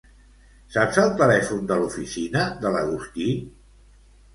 Saps 0.75 0.97
el 1.03 1.13
telèfon 1.21 1.71
de 1.73 1.79
l'oficina 1.83 2.49
de 2.67 2.77
l'Agustí? 2.79 3.33